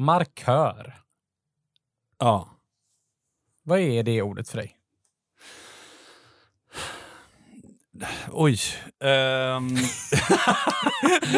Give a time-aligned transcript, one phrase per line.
[0.00, 0.94] Markör.
[2.18, 2.48] Ja.
[3.62, 4.76] Vad är det ordet för dig?
[8.32, 8.58] Oj.
[8.98, 9.74] Um...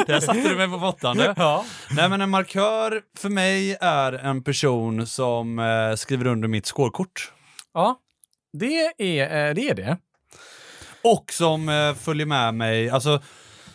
[0.07, 1.35] Där satte du mig på bottande.
[1.37, 1.65] Ja.
[1.91, 7.33] Nej, men en markör för mig är en person som eh, skriver under mitt skårkort.
[7.75, 8.01] Ja,
[8.53, 9.69] det är eh, det.
[9.69, 9.99] Är det.
[11.03, 13.23] Och som eh, följer med mig, alltså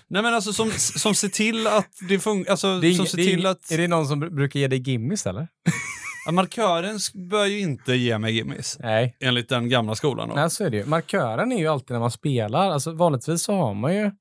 [0.09, 3.09] Nej men alltså som, som ser till att det funkar, alltså det är, som ing-
[3.09, 3.71] ser det är, till ing- att...
[3.71, 5.47] är det någon som br- brukar ge dig gimmis eller?
[6.25, 8.77] Ja, markören bör ju inte ge mig gimmis.
[8.79, 9.15] Nej.
[9.19, 10.35] Enligt den gamla skolan då.
[10.35, 10.85] Nej, så är det ju.
[10.85, 12.71] Markören är ju alltid när man spelar.
[12.71, 14.11] Alltså, vanligtvis så har man ju...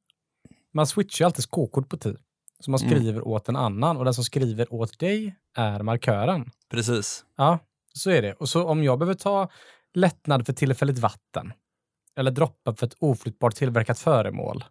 [0.74, 2.16] Man switchar ju alltid skåkort på tid.
[2.60, 2.90] Så man Mm.
[2.92, 6.50] skriver åt en annan och den som skriver åt dig är markören.
[6.70, 7.24] Precis.
[7.36, 7.58] Ja,
[7.92, 8.32] så är det.
[8.32, 9.48] Och så om jag behöver ta
[9.94, 11.52] lättnad för tillfälligt vatten
[12.16, 14.64] eller droppa för ett oflyttbart tillverkat föremål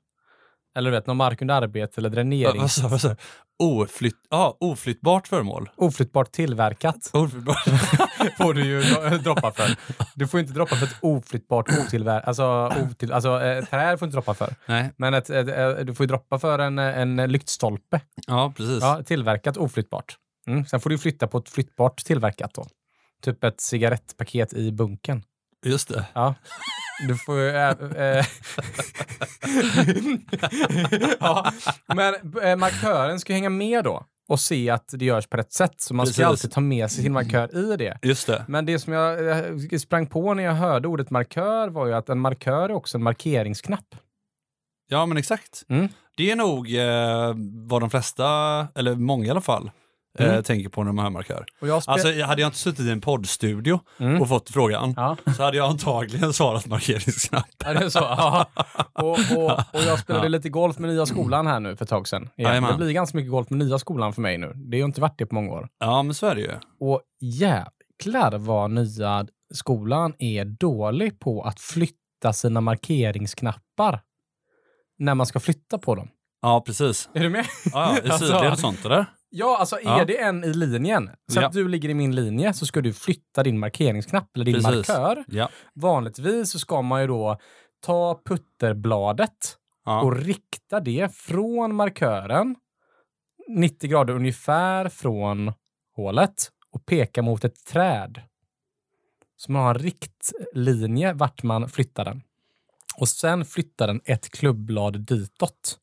[0.76, 2.62] eller du vet, någon mark under arbete eller dränering.
[2.62, 3.16] Vad sa du?
[3.60, 5.70] Oflytt, ja, oflyttbart föremål.
[5.76, 7.64] Oflyttbart tillverkat Oflyttbart.
[8.38, 9.76] får du ju dro- droppa för.
[10.16, 14.08] Du får inte droppa för ett oflyttbart otillverkat, alltså, otill, alltså eh, träd får du
[14.08, 14.56] inte droppa för.
[14.66, 18.02] Nej, Men ett, ett, ett, du får ju droppa för en, en lyktstolpe.
[18.28, 18.80] ja precis.
[18.82, 20.16] Ja, tillverkat oflyttbart.
[20.48, 20.66] Mm.
[20.66, 22.66] Sen får du flytta på ett flyttbart tillverkat då.
[23.22, 25.23] Typ ett cigarettpaket i bunken.
[25.66, 26.06] Just det.
[26.14, 26.36] Ja.
[27.08, 27.50] Du får ju...
[27.50, 28.26] Äh, äh.
[31.20, 31.52] ja.
[31.96, 35.82] Men äh, markören ska hänga med då och se att det görs på rätt sätt.
[35.82, 36.26] Så man ska Precis.
[36.26, 38.00] alltid ta med sig sin markör i det.
[38.02, 38.46] Just det.
[38.48, 42.10] Men det som jag eh, sprang på när jag hörde ordet markör var ju att
[42.10, 43.96] en markör är också en markeringsknapp.
[44.88, 45.64] Ja men exakt.
[45.70, 45.88] Mm.
[46.18, 47.36] Det är nog eh,
[47.68, 48.26] vad de flesta,
[48.76, 49.72] eller många i alla fall,
[50.19, 50.44] eh, Mm.
[50.44, 51.45] tänker på när de hör markör.
[51.61, 54.21] Och jag spe- Alltså hade jag inte suttit i en poddstudio Mm.
[54.21, 55.17] och fått frågan Ja.
[55.38, 57.45] så hade jag antagligen svarat markeringsknapp.
[57.66, 57.99] Ja, det är så.
[57.99, 58.45] Ja.
[58.93, 60.30] Och, och, och jag spelade Ja.
[60.30, 62.30] lite golf med nya skolan här nu för ett tag sedan.
[62.36, 64.53] Det blir ganska mycket golf med nya skolan för mig nu.
[64.55, 65.69] Det har ju inte varit det på många år.
[65.80, 66.52] Ja men så är det ju.
[66.80, 74.02] Och jäklar vad nya skolan är dålig på att flytta sina markeringsknappar
[74.98, 76.08] när man ska flytta på dem.
[76.42, 77.09] Ja precis.
[77.14, 77.45] Är du med?
[77.73, 79.05] Ja, ja, i Alltså- sidled och sånt eller?
[79.38, 80.06] Ja, alltså är Ja.
[80.06, 81.48] det en i linjen, så Ja.
[81.48, 84.88] att du ligger i min linje, så ska du flytta din markeringsknapp eller din Precis.
[84.90, 85.23] markör.
[85.28, 85.50] Ja.
[85.73, 87.38] Vanligtvis så ska man ju då
[87.86, 89.58] ta putterbladet
[90.04, 92.56] och rikta det från markören
[93.48, 95.54] 90 grader ungefär från
[95.96, 98.22] hålet och peka mot ett träd.
[99.38, 102.22] Så man har en riktlinje vart man flyttar den.
[102.98, 105.80] Och sen flyttar den ett klubblad ditåt.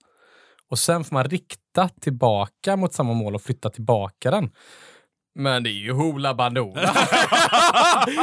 [0.73, 4.51] Och sen får man rikta tillbaka mot samma mål och flytta tillbaka den.
[5.35, 6.81] Men det är ju Hoola Bandoola.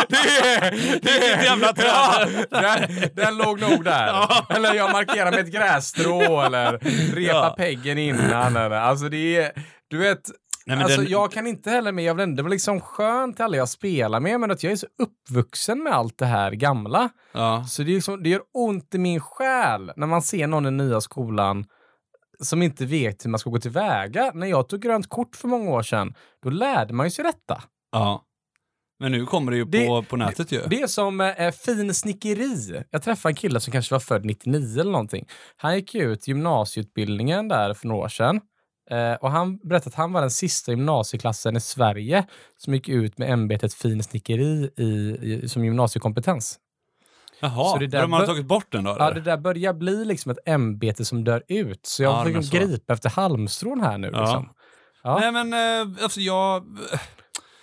[0.10, 0.72] det är,
[1.02, 2.46] det är jävla träd.
[2.52, 4.14] Ja, den, den låg nog där.
[4.50, 6.72] Eller jag markerar med ett grässtrå eller
[7.16, 7.56] repa Ja.
[7.58, 8.56] peggen innan.
[8.58, 9.52] Eller, alltså det är,
[9.88, 10.22] du vet,
[10.66, 13.46] Nej, men alltså den- jag kan inte heller med, jag det var liksom skönt till
[13.46, 17.10] alla jag spelar med, men att jag är så uppvuxen med allt det här gamla.
[17.32, 17.66] Ja.
[17.70, 20.72] Så det, är liksom, det gör ont i min själ när man ser någon i
[20.72, 21.66] nya skolan
[22.44, 24.32] som inte vet hur man ska gå tillväga.
[24.36, 26.14] När jag tog grönt kort för många år sedan,
[26.44, 27.64] då lärde man ju sig detta.
[27.92, 28.26] ja.
[29.02, 30.62] Men nu kommer det ju Det- på, på nätet ju.
[30.68, 32.84] Det är som eh, fin snickeri.
[32.90, 35.26] Jag träffade en kille som kanske var född 99 eller någonting.
[35.58, 38.42] Han gick ut gymnasieutbildningen där för några år sedan.
[38.92, 43.18] Eh, och han berättade att han var den sista gymnasieklassen i Sverige som gick ut
[43.18, 44.84] med ämbetet fin snickeri i,
[45.34, 46.60] i, som gymnasiekompetens.
[47.40, 49.06] Jaha, så det där de har tagit bort den då eller?
[49.06, 51.86] Ja, det där börjar bli liksom ett ämbete som dör ut.
[51.86, 52.58] Så jag Ja, så.
[52.58, 54.10] gripa efter halmstrån här nu.
[54.14, 54.22] Ja.
[54.22, 54.50] Liksom.
[55.04, 55.20] Ja.
[55.20, 56.64] Nej men eh, alltså jag...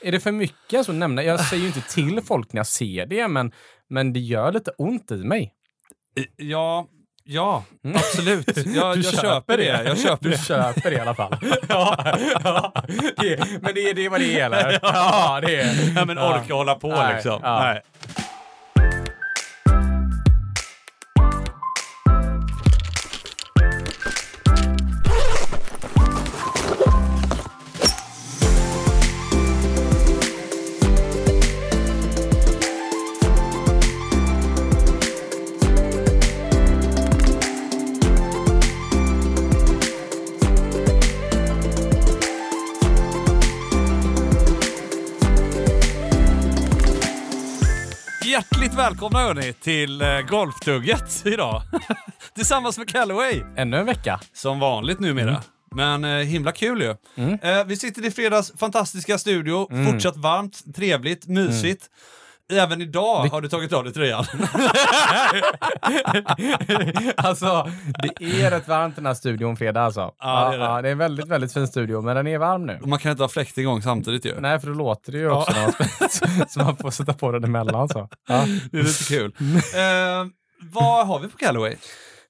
[0.03, 1.23] Är det för mycket att nämna?
[1.23, 3.53] Jag säger ju inte till folk när jag ser det, men,
[3.91, 5.53] men det gör lite ont i mig.
[6.37, 6.87] Ja,
[7.25, 7.97] ja Mm.
[7.97, 8.67] absolut.
[8.77, 9.65] Jag, jag köper det.
[9.85, 10.39] Jag köper Du det.
[10.39, 11.37] köper det i alla fall.
[11.69, 12.73] ja, ja.
[13.17, 14.79] Det, men det, det är vad det eller?
[14.83, 15.93] Ja, det är.
[15.97, 17.41] Ja, men orka hålla på Nej, liksom.
[17.43, 17.61] ja.
[17.61, 17.83] Nej.
[48.91, 51.63] Välkomna hörni till eh, Golftugget idag.
[52.35, 53.43] Tillsammans med Callaway.
[53.57, 54.21] Ännu en vecka.
[54.33, 55.43] Som vanligt numera.
[55.75, 56.95] Men eh, himla kul ju.
[57.17, 57.39] Mm.
[57.43, 59.73] Eh, vi sitter i fredags fantastiska studio.
[59.73, 59.93] Mm.
[59.93, 61.91] Fortsatt varmt, trevligt, mysigt.
[62.53, 64.25] Även idag har du tagit av dig tröjan.
[67.17, 67.71] alltså,
[68.03, 70.13] det är rätt varmt i den här studion fredag alltså.
[70.19, 70.65] Ja, det är det.
[70.65, 72.79] Ja, det är en väldigt, väldigt fin studio, men den är varm nu.
[72.83, 74.41] Och man kan inte ha fläkt igång samtidigt ju.
[74.41, 77.45] Nej, för då låter det ju också när man så man får sätta på den
[77.45, 77.89] emellan.
[77.89, 78.09] Så.
[78.29, 78.45] Ja.
[78.73, 79.33] Det är lite kul.
[79.75, 80.27] eh,
[80.73, 81.77] vad har vi på Callaway?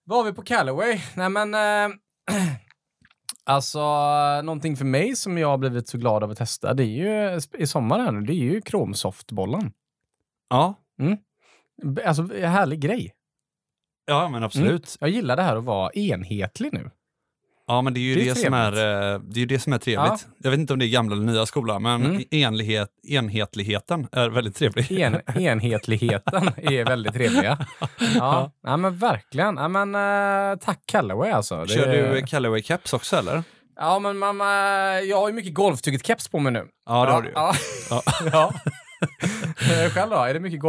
[0.05, 1.01] Vad har vi på Callaway?
[1.15, 1.97] Nej men, eh,
[3.47, 3.81] alltså
[4.43, 7.41] någonting för mig som jag har blivit så glad av att testa, det är ju
[7.59, 9.73] i sommar här nu, det är ju kromsoftbollen.
[10.49, 10.75] Ja,
[11.83, 13.13] B- Alltså härlig grej.
[14.07, 14.97] ja men absolut.
[15.01, 16.91] Jag gillar det här att vara enhetlig nu.
[17.69, 19.73] Ja, men det är ju Det det, är som är, eh, det är det som
[19.73, 20.27] är trevligt.
[20.39, 22.23] Jag vet inte om det är gamla eller nya skolan, men Mm.
[22.31, 25.01] enlighet, enhetligheten är väldigt trevlig.
[25.01, 27.67] En, enhetligheten är väldigt trevliga.
[28.15, 29.57] Ja, ja men verkligen.
[29.57, 31.65] Ja, men, eh, tack Callaway alltså.
[31.65, 33.43] Det- Kör du Callaway caps också eller?
[33.77, 34.47] Ja, men man, eh,
[35.01, 36.69] jag har ju mycket golftugget-keps på mig nu.
[36.87, 37.35] Ja, det har du ju.
[37.35, 37.53] Ja.
[38.33, 38.53] Ja.
[39.71, 40.17] Eh, Själv då?
[40.17, 40.61] Är det mycket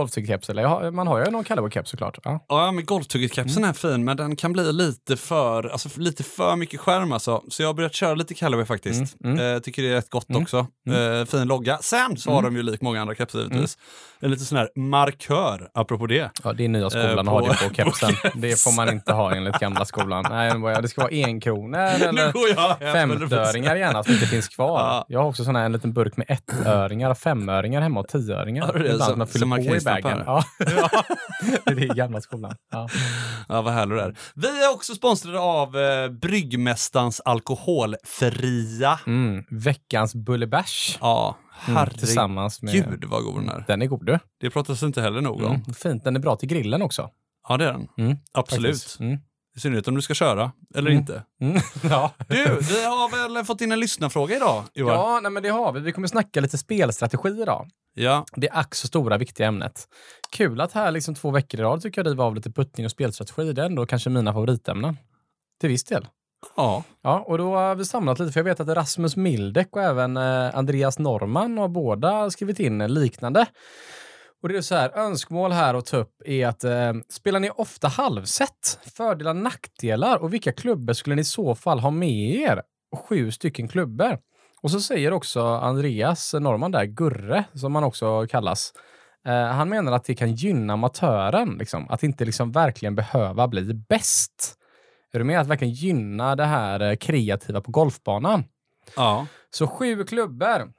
[0.68, 2.18] har, man har ju någon Callaway-keps såklart.
[2.24, 2.45] Ja.
[2.50, 3.69] Ja, men golftugget-kepsen Mm.
[3.69, 7.44] är fin, men den kan bli lite för, alltså, lite för mycket skärm alltså.
[7.50, 9.15] Så jag har börjat köra lite Callaway faktiskt.
[9.24, 10.57] Mm, Eh, tycker det är rätt gott Mm, också.
[10.89, 11.77] Eh, fin logga.
[11.81, 13.77] Sen så har de ju lik många andra kepsar givetvis.
[14.19, 16.29] En liten sån här markör, apropå det.
[16.44, 18.13] Ja, det är nya skolan Eh, på- det på kepsen.
[18.35, 20.25] Det får man inte ha enligt gamla skolan.
[20.29, 24.79] Nej, det det ska vara enkronor Nu eller femtöringar gärna som inte finns kvar.
[24.79, 25.06] Ja.
[25.07, 28.71] Jag har också sån här, en liten burk med ettöringar och femöringar hemma och tioöringar.
[28.74, 30.24] Ja, det är som- som man kan i bagen.
[30.25, 30.44] Ja.
[31.65, 32.56] det är gamla skolan.
[32.71, 32.89] Ja.
[33.50, 34.15] Ja, vad härligt det är.
[34.35, 39.00] Vi är också sponsrade av eh, Bryggmästarens alkoholfria.
[39.07, 39.44] Mm.
[39.50, 40.97] Veckans bullebärs.
[41.01, 41.38] Ja,
[41.68, 43.03] Mm, herregud tillsammans med...
[43.07, 43.63] vad god den är.
[43.68, 44.19] Den är god du.
[44.41, 45.45] Det pratas inte heller nog om.
[45.45, 45.74] Mm.
[45.74, 47.09] Fint, den är bra till grillen också.
[47.50, 47.88] Ja, det är den.
[47.97, 48.97] Mm, Absolut.
[49.57, 51.00] I synnerhet om du ska köra, eller Mm.
[51.01, 51.24] inte.
[51.42, 51.62] Mm.
[51.89, 52.12] Ja.
[52.27, 54.94] Du, vi har väl fått in en lyssnarfråga idag, Johan?
[54.95, 55.80] ja, nej, men det har vi.
[55.80, 57.69] Vi kommer snacka lite spelstrategi idag.
[57.94, 58.25] Ja.
[58.36, 59.88] Det ack så stora, viktiga ämnet.
[60.31, 62.92] Kul att här liksom två veckor i rad tycker jag riva av lite puttning och
[62.92, 63.54] spelstrategi.
[63.54, 64.98] Det är ändå kanske mina favoritämnen.
[65.60, 66.07] Till viss del.
[66.56, 66.83] ja.
[67.01, 70.18] Ja, och då har vi samlat lite, för jag vet att Rasmus Mildek och även
[70.18, 73.45] eh, Andreas Norman har båda skrivit in liknande.
[74.42, 77.50] Och det är så här, önskemål här att ta upp är att eh, spelar ni
[77.50, 78.80] ofta halvset?
[78.95, 82.62] Fördelar, nackdelar och vilka klubbor skulle ni i så fall ha med er?
[82.95, 84.19] Sju stycken klubbor.
[84.62, 88.74] Och så säger också Andreas Norman där, Gurre, som han också kallas.
[89.28, 91.89] Eh, han menar att det kan gynna amatören, liksom.
[91.89, 94.57] att inte liksom verkligen behöva bli bäst.
[95.13, 95.39] Är du med?
[95.39, 98.44] Att verkligen gynna det här eh, kreativa på golfbanan.
[98.95, 99.28] Ja.
[99.50, 100.72] Så sju klubbor.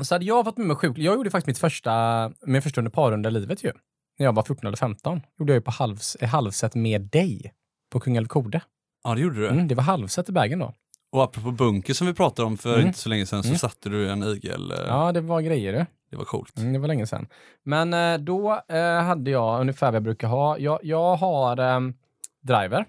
[0.00, 0.92] Så hade jag fått med mig sju.
[0.96, 3.72] Jag gjorde faktiskt mitt första, min första under parrunda i livet ju.
[4.18, 5.20] När jag var 14 eller 15.
[5.38, 7.52] Gjorde jag ju på halvs, halvset med dig.
[7.92, 8.60] På Kungälv Kode.
[9.04, 9.48] ja, det gjorde du.
[9.48, 10.74] Mm, det var halvset i bagen då.
[11.12, 12.86] Och apropå bunker som vi pratade om för Mm.
[12.86, 13.58] inte så länge sedan så Mm.
[13.58, 14.70] satte du en igel.
[14.70, 15.86] eh, Ja, det var grejer det.
[16.10, 16.58] Det var coolt.
[16.58, 17.26] Mm, det var länge sedan.
[17.62, 20.58] Men eh, då eh, hade jag ungefär vad jag brukar ha.
[20.58, 21.94] Jag, jag har ehm,
[22.42, 22.84] driver,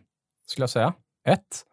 [0.47, 0.93] skulle jag säga.
[1.27, 1.65] Ett.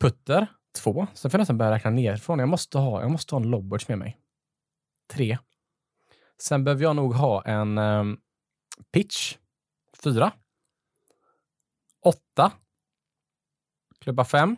[0.00, 0.46] Putter.
[0.82, 1.06] Två.
[1.14, 2.38] Sen får jag nästan börja räkna nerifrån.
[2.38, 4.16] Jag måste ha, jag måste ha en lobbards med mig.
[5.12, 5.38] Tre.
[6.38, 8.20] Sen behöver jag nog ha en um,
[8.92, 9.38] pitch.
[10.04, 10.32] Fyra.
[12.00, 12.52] Åtta.
[13.98, 14.56] Klubba fem.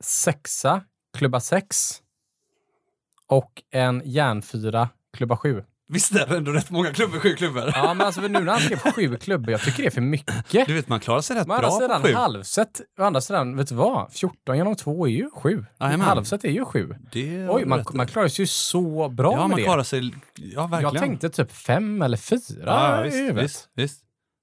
[0.00, 0.84] Sexa.
[1.12, 2.02] Klubba sex.
[3.26, 4.88] Och en järnfyra.
[5.12, 5.64] Klubba sju.
[5.88, 7.72] Visst är det ändå rätt många klubbor, sju klubbor?
[7.74, 10.66] Ja, men alltså nu när han skrev sju klubbor, jag tycker det är för mycket.
[10.66, 12.14] Du vet, man klarar sig rätt Men å andra bra sidan, på sju.
[12.14, 14.12] halvset, å andra sidan, vet du vad?
[14.12, 15.64] 14 genom 2 är ju 7.
[15.80, 16.00] Jajamän.
[16.06, 16.94] Halvset är ju 7.
[17.12, 19.64] Det har Oj, man, man klarar sig ju så bra Ja, med man det.
[19.64, 20.14] klarar sig...
[20.34, 20.94] Ja, verkligen.
[20.94, 24.00] jag tänkte typ 5 eller 4 ja, visst, visst, visst.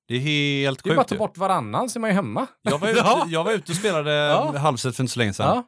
[0.08, 2.14] Det är helt Det är bara att sjukt ta bort varannan så är man ju
[2.14, 2.48] hemma.
[2.62, 3.26] Jag var, ute, Ja.
[3.30, 4.58] jag var ute och spelade Ja.
[4.58, 5.64] halvset för inte så länge sedan.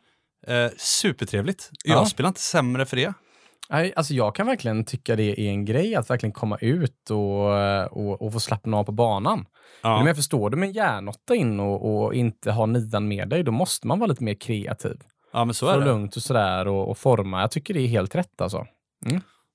[0.48, 0.54] Ja.
[0.54, 1.70] Eh, supertrevligt.
[1.84, 2.06] Jag Ja.
[2.06, 3.14] spelar inte sämre för det.
[3.70, 7.48] Nej, alltså jag kan verkligen tycka det är en grej att verkligen komma ut och,
[7.92, 9.46] och, och få slappna av på banan.
[9.84, 9.98] Ja.
[9.98, 13.44] Men jag förstår du med en järnåtta in och, och inte ha nian med dig,
[13.44, 14.98] då måste man vara lite mer kreativ.
[15.34, 15.86] ja, men så Så är det.
[15.86, 17.42] lugnt och sådär och, och forma.
[17.42, 18.66] Jag tycker det är helt rätt alltså.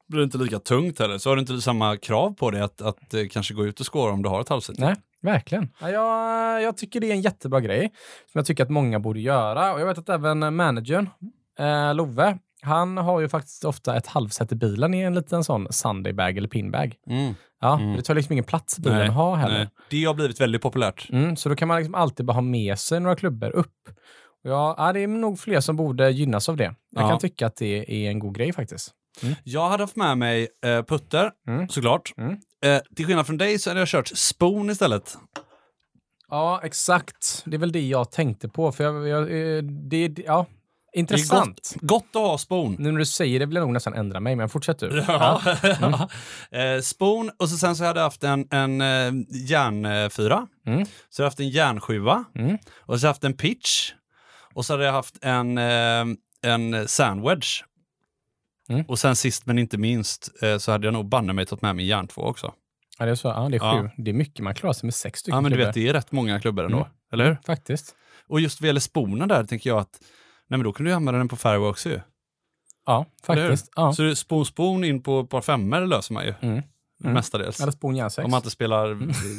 [0.09, 1.19] blir det inte lika tungt heller.
[1.19, 3.93] Så har du inte samma krav på dig att, att eh, kanske gå ut och
[3.93, 4.79] skåra om du har ett halvset.
[4.79, 5.69] Nej, verkligen.
[5.81, 7.93] Ja, jag, jag tycker det är en jättebra grej
[8.33, 9.73] som jag tycker att många borde göra.
[9.75, 11.09] Och jag vet att även managern,
[11.59, 15.67] eh, Love, han har ju faktiskt ofta ett halvset i bilen i en liten sån
[15.73, 16.95] Sundaybag eller pinbag.
[17.11, 17.35] Mm.
[17.61, 17.97] Ja, Mm.
[17.97, 19.59] Det tar liksom ingen plats i bilen Nej, att ha heller.
[19.59, 19.69] Nej.
[19.91, 21.11] Det har blivit väldigt populärt.
[21.11, 23.75] Mm, så då kan man liksom alltid bara ha med sig några klubbor upp.
[24.45, 26.75] Och ja, det är nog fler som borde gynnas av det.
[26.91, 27.09] Jag Ja.
[27.09, 28.93] kan tycka att det är en god grej faktiskt.
[29.45, 31.69] Jag hade haft med mig eh, putter, Mm.
[31.69, 32.13] såklart.
[32.17, 32.33] Mm.
[32.65, 35.19] Eh, till skillnad från dig så hade jag kört spoon istället.
[36.29, 37.43] Ja, exakt.
[37.47, 38.73] Det är väl det jag tänkte på.
[38.73, 39.23] För jag, jag,
[39.57, 40.47] eh, det, ja,
[40.93, 41.75] Intressant.
[41.81, 42.77] gott, gott att ha spon.
[42.79, 45.05] Nu när du säger det vill jag nog nästan ändra mig, men fortsätt du.
[45.09, 45.43] Ja.
[46.51, 50.47] eh, spon och så sen så hade jag haft en, en eh, järnfyra.
[50.67, 50.87] Mm.
[51.11, 52.25] Så jag haft en järnsjua.
[52.35, 52.59] Mm.
[52.79, 53.93] Och så hade jag haft en pitch.
[54.55, 56.05] Och så hade jag haft en, eh,
[56.43, 57.63] en sandwich.
[58.69, 58.85] Mm.
[58.89, 61.77] Och sen sist men inte minst eh, så hade jag nog banne mig tagit med
[61.77, 62.53] min järn två också.
[62.99, 63.29] Ja, det är så.
[63.29, 63.83] Ja, det är Ja.
[63.83, 64.03] sju.
[64.03, 64.45] Det är mycket.
[64.45, 65.67] Man klarar sig med sex stycken Ja men du klubbor.
[65.67, 66.79] vet, det är rätt många klubbor ändå.
[66.79, 66.89] Mm.
[67.13, 67.39] Eller hur?
[67.47, 67.95] Faktiskt.
[68.29, 70.01] Och just vad gäller sponen där tänker jag att
[70.49, 72.01] nej men då kan du använda den på Fairway också ju.
[72.87, 73.73] Ja, faktiskt.
[73.77, 73.93] Ja.
[73.93, 76.35] Så spon spon in på ett par femmor löser man ju.
[76.41, 76.63] Mm.
[77.05, 77.15] Mm.
[77.15, 77.61] Mestadels.
[77.61, 78.25] Eller spon järnsex.
[78.25, 78.99] Om man inte spelar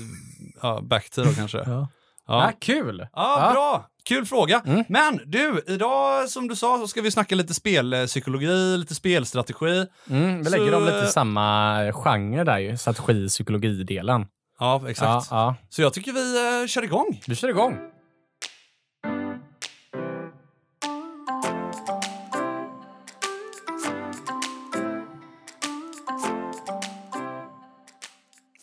[0.61, 1.57] ja, backtie då kanske.
[1.67, 1.87] Ja.
[2.27, 2.45] Ja.
[2.45, 3.07] Ja, kul!
[3.13, 3.89] Ja, bra!
[4.03, 4.61] Kul fråga.
[4.65, 4.83] Mm.
[4.89, 9.85] Men du, idag som du sa så ska vi snacka lite spelpsykologi, lite spelstrategi.
[10.09, 14.25] Mm, vi Så, lägger dem lite eh, i samma genre där ju, strategi psykologidelen.
[14.59, 15.27] Ja, exakt.
[15.31, 15.55] Ja, ja.
[15.69, 17.21] Så jag tycker vi uh, kör igång.
[17.27, 17.77] Vi kör igång.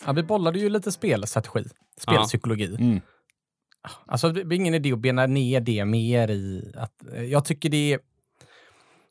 [0.06, 1.64] Ja, vi bollade ju lite spelstrategi,
[2.00, 2.76] spelpsykologi.
[2.80, 3.00] Mm.
[4.06, 6.92] Alltså, det är ingen idé att bena ner det mer i att...
[7.14, 7.98] eh, Jag tycker det är...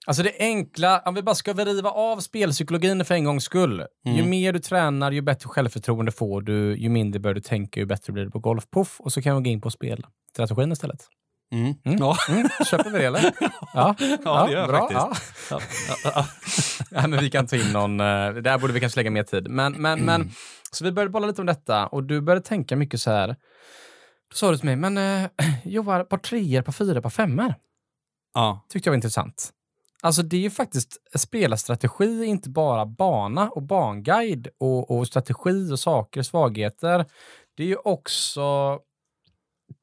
[0.07, 3.83] Alltså det enkla, om vi bara ska riva av spelpsykologin för en gångs skull.
[4.05, 4.29] Ju Mm.
[4.29, 8.13] mer du tränar, ju bättre självförtroende får du, ju mindre bör du tänka, ju bättre
[8.13, 8.63] blir det på golf.
[8.71, 11.07] Puff, och så kan vi gå in på spelstrategin istället.
[11.55, 11.75] Mm.
[11.85, 11.97] Mm.
[11.99, 12.17] Ja.
[12.29, 13.33] Mm, köper vi det eller?
[13.73, 14.89] Ja, Ja, det gör jag bra.
[14.89, 15.51] faktiskt.
[15.51, 15.59] Ja.
[15.59, 15.61] Ja,
[16.03, 16.25] ja, ja.
[17.01, 19.47] Ja, men vi kan ta in någon, eh, där borde vi kanske lägga mer tid.
[19.49, 20.05] Men, men, Mm.
[20.05, 20.31] men,
[20.71, 23.27] så vi började bolla lite om detta och du började tänka mycket så här.
[24.29, 25.29] Då sa du till mig, men eh,
[25.63, 27.53] Johan, par treor, par fyra, par femmor.
[28.33, 28.65] ja.
[28.69, 29.49] Tyckte jag var intressant.
[30.01, 35.79] Alltså det är ju faktiskt spelarstrategi, inte bara bana och banguide och, och strategi och
[35.79, 37.05] saker och svagheter.
[37.57, 38.79] Det är ju också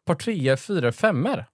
[0.06, 1.44] par treor, fyra, femmor.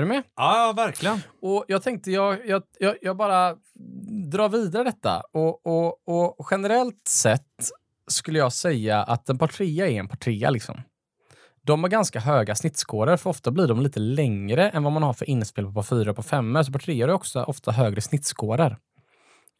[0.00, 0.22] Är du med?
[0.36, 1.20] ja, verkligen.
[1.42, 3.56] Och jag tänkte, jag, jag, jag, jag bara
[4.30, 5.22] drar vidare detta.
[5.32, 7.70] Och, och, och generellt sett
[8.08, 10.80] skulle jag säga att en par trea är en par trea liksom.
[11.62, 15.12] De har ganska höga snittskåror, för ofta blir de lite längre än vad man har
[15.12, 16.64] för inspel på par fyra och par femma.
[16.64, 18.76] Så par treor är också ofta högre snittskåror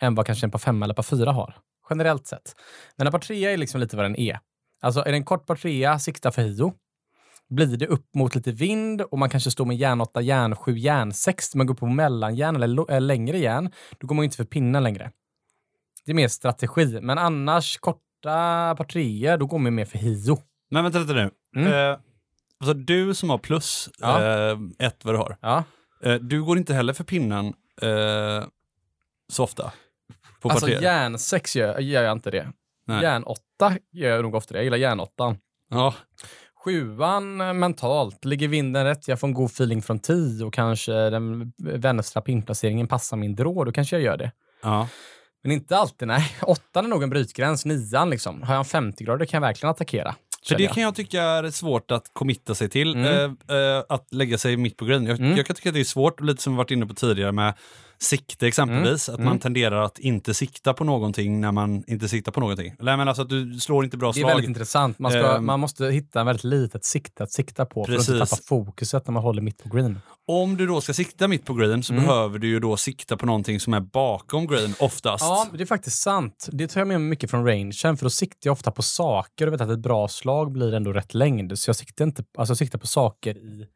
[0.01, 1.55] än vad kanske en par femma eller par fyra har.
[1.91, 2.55] Generellt sett.
[2.97, 4.39] Men en par trea är liksom lite vad den är.
[4.83, 6.73] Alltså är det en kort par trea, sikta för hio.
[7.51, 10.79] Blir det upp mot lite vind och man kanske står med järn 8, järn 7,
[10.79, 14.83] järn 6, man går på mellanjärn eller, längre järn, då går man inte för pinnen
[14.83, 15.11] längre.
[16.05, 20.39] Det är mer strategi, men annars korta par treor, då går man mer för hio.
[20.71, 21.31] Men vänta lite nu.
[21.57, 21.73] Mm.
[21.93, 21.99] Eh,
[22.61, 24.23] alltså du som har plus Ja.
[24.51, 25.37] eh, ett vad du har.
[25.41, 25.65] Ja.
[26.03, 27.47] Eh, du går inte heller för pinnen
[27.83, 28.45] eh,
[29.29, 29.73] så ofta?
[30.41, 30.83] På Alltså partier?
[30.83, 32.53] järn 6 gör, gör jag inte det.
[32.87, 33.03] Nej.
[33.03, 34.59] Järn 8 gör jag nog ofta det.
[34.59, 35.37] Jag gillar järn 8.
[35.71, 35.95] Ja.
[36.65, 40.93] Sjuan eh, mentalt, ligger vinden rätt, jag får en god feeling från 10 och kanske
[40.93, 44.33] den vänstra pinplaceringen passar min drå, då kanske jag gör det.
[44.63, 44.89] ja.
[45.43, 46.27] Men inte alltid, nej.
[46.43, 48.43] Åttan är nog en brytgräns, nian liksom.
[48.43, 50.15] Har jag en 50 grader kan jag verkligen attackera.
[50.49, 50.73] För det jag.
[50.75, 53.07] kan jag tycka är svårt att committa sig till, Mm.
[53.49, 55.07] eh, eh, att lägga sig mitt på green.
[55.07, 55.37] Jag, Mm.
[55.37, 57.55] jag kan tycka att det är svårt, lite som vi varit inne på tidigare med
[58.03, 59.39] sikte exempelvis, att man Mm.
[59.39, 62.75] tenderar att inte sikta på någonting när man inte siktar på någonting.
[62.81, 64.29] Eller men alltså att du slår inte bra Det är slag.
[64.29, 64.99] väldigt intressant.
[64.99, 65.47] Man, ska, Ehm.
[65.47, 68.31] man måste hitta en väldigt litet sikte att sikta på för att inte Precis.
[68.31, 69.99] tappa fokuset när man håller mitt på green.
[70.27, 72.07] Om du då ska sikta mitt på green så Mm.
[72.07, 75.25] behöver du ju då sikta på någonting som är bakom green oftast.
[75.25, 76.49] Ja, det är faktiskt sant.
[76.53, 79.47] Det tar jag med mig mycket från rangen, för då siktar jag ofta på saker
[79.47, 81.59] och vet att ett bra slag blir ändå rätt längd.
[81.59, 83.67] Så jag siktar, inte, alltså jag siktar på saker i,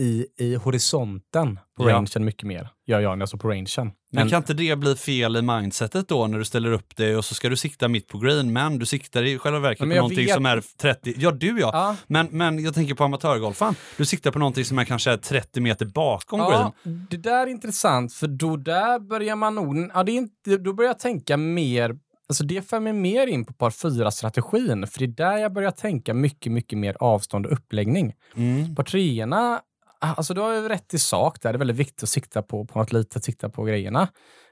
[0.00, 1.94] i, i horisonten på Ja.
[1.94, 2.68] rangen mycket mer.
[2.86, 3.66] Gör jag när jag står på rangen.
[3.76, 7.16] Men Men, kan inte det bli fel i mindsetet då när du ställer upp det
[7.16, 9.84] och så ska du sikta mitt på green men du siktar i själva verket på
[9.86, 11.70] någonting vet- som är 30, ja du ja.
[11.72, 13.74] ja, Men, men jag tänker på amatörgolfaren.
[13.96, 16.50] Du siktar på någonting som är kanske är 30 meter bakom green.
[16.52, 16.72] Ja,
[17.10, 19.90] det där är intressant, för då där börjar man nog...
[19.94, 21.96] Ja, det är inte, då börjar jag tänka mer...
[22.28, 25.70] Alltså det för mig mer in på par fyra-strategin, för det är där jag börjar
[25.70, 28.14] tänka mycket, mycket mer avstånd och uppläggning.
[28.36, 28.74] Mm.
[28.74, 29.60] Par treorna,
[30.00, 31.52] Ah, alltså du har ju rätt i sak där.
[31.52, 34.08] Det är väldigt viktigt att sikta på, på något litet, sikta på grejerna.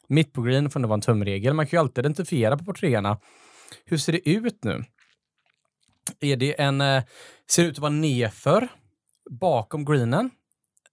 [0.08, 1.54] Mitt på green får det vara en tumregel.
[1.54, 3.18] Man kan ju alltid identifiera på portréerna.
[3.84, 4.84] Hur ser det ut nu?
[6.20, 6.80] Är det en...
[6.80, 7.02] Eh,
[7.50, 8.68] ser det ut att vara nedför
[9.30, 10.30] bakom greenen?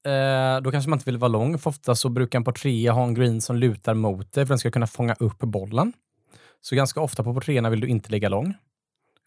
[0.06, 3.04] Eh, då kanske man inte vill vara lång, för ofta så brukar en portrea ha
[3.04, 5.94] en green som lutar mot dig för att den ska kunna fånga upp bollen.
[6.62, 8.54] Så ganska ofta på portréerna vill du inte ligga lång.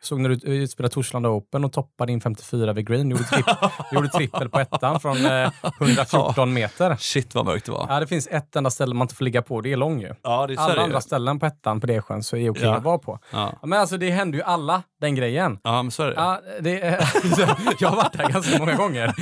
[0.03, 3.11] Såg när du eh, spelade Torslanda Open och toppade in 54 vid green.
[3.11, 3.47] Gjorde, tripp,
[3.93, 6.97] gjorde trippel på ettan från eh, 114 meter.
[6.97, 7.87] Shit vad mörkt det var.
[7.89, 9.61] Ja, det finns ett enda ställe man inte får ligga på.
[9.61, 10.15] Det är lång ju.
[10.23, 12.77] Ja, det är Alla andra ställen på ettan på Desjön så är okej Ja.
[12.77, 13.19] att vara på.
[13.33, 13.53] Ja.
[13.63, 15.59] Men alltså det händer ju alla, den grejen.
[15.63, 16.15] ja, men så är det.
[16.17, 16.79] Ja, det,
[17.81, 19.15] jag har varit där ganska många gånger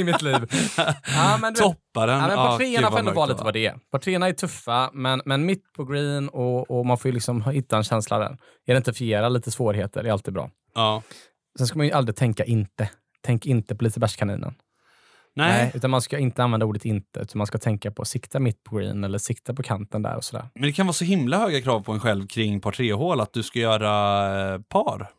[0.00, 0.36] i mitt liv.
[0.76, 2.18] Ja, men du, Topparen.
[2.20, 3.74] Ja, men Ja, par gud, treorna vad får ändå vara det lite vad det är.
[3.92, 7.42] Par treorna är tuffa, men, men mitt på green och, och man får ju liksom
[7.42, 8.36] hitta en känsla där.
[8.66, 10.50] Identifiera lite svårigheter, det är alltid bra.
[10.74, 11.02] Ja.
[11.58, 12.90] Sen ska man ju aldrig tänka inte.
[13.20, 14.54] Tänk inte på Lisebergskaninen.
[15.34, 18.64] Nej, Utan man ska inte använda ordet inte, utan man ska tänka på sikta mitt
[18.64, 20.48] på green eller sikta på kanten där och sådär.
[20.54, 23.32] men det kan vara så himla höga krav på en själv kring par tre-hål att
[23.32, 25.10] du ska göra eh, par.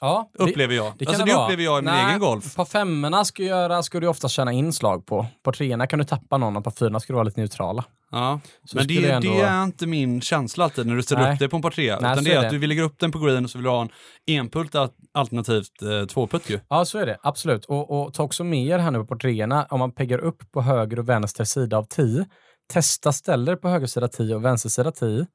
[0.00, 0.92] Ja, Upplever jag.
[0.98, 2.54] det kan alltså, det det upplever jag i min Nej, egen golf.
[2.54, 5.26] På femmorna ska, göra, ska du ofta tjäna inslag på.
[5.44, 7.84] På treorna kan du tappa någon och på fyrorna ska du vara lite neutrala.
[8.10, 8.40] Ja.
[8.64, 11.32] Så Men det, ändå- det är inte min känsla alltid när du ställer Nej.
[11.32, 11.96] upp dig på en par tre.
[12.00, 13.58] Nej, Utan det är är att du vill lägga upp den på green och så
[13.58, 13.88] vill du ha en
[14.26, 16.60] enpult al- alternativt eh, tvåputt ju.
[16.68, 17.18] Ja, så är det.
[17.22, 17.64] Absolut.
[17.64, 19.66] Och, och ta också med er här nu på treorna.
[19.70, 22.26] Om man peggar upp på höger och vänster sida av 10.
[22.72, 25.26] Testa ställer på höger sida 10 och vänster sida 10 och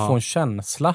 [0.00, 0.08] Ja.
[0.08, 0.94] få en känsla